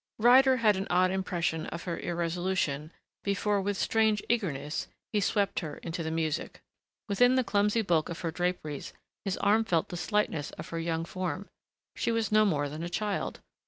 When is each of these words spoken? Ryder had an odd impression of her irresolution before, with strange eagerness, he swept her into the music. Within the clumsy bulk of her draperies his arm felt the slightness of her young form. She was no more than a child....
Ryder 0.17 0.57
had 0.57 0.77
an 0.77 0.87
odd 0.89 1.11
impression 1.11 1.67
of 1.67 1.83
her 1.83 1.99
irresolution 1.99 2.91
before, 3.23 3.61
with 3.61 3.77
strange 3.77 4.23
eagerness, 4.27 4.87
he 5.13 5.19
swept 5.19 5.59
her 5.59 5.77
into 5.83 6.01
the 6.01 6.09
music. 6.09 6.59
Within 7.07 7.35
the 7.35 7.43
clumsy 7.43 7.83
bulk 7.83 8.09
of 8.09 8.21
her 8.21 8.31
draperies 8.31 8.93
his 9.25 9.37
arm 9.37 9.63
felt 9.63 9.89
the 9.89 9.97
slightness 9.97 10.49
of 10.53 10.69
her 10.69 10.79
young 10.79 11.05
form. 11.05 11.49
She 11.95 12.11
was 12.11 12.31
no 12.31 12.45
more 12.45 12.67
than 12.67 12.81
a 12.81 12.89
child.... 12.89 13.41